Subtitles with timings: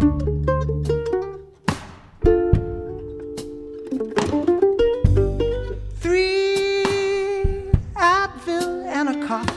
[0.00, 0.28] whatever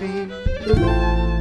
[0.01, 1.40] ailed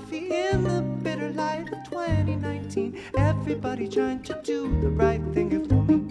[0.00, 2.40] coffee in the bitter light of morning.
[5.70, 6.09] Darling,